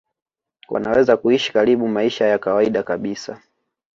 wanaweza 0.69 1.17
kuishi 1.17 1.53
karibu 1.53 1.87
maisha 1.87 2.25
ya 2.25 2.39
kawaida 2.39 2.83
kabisa 2.83 3.41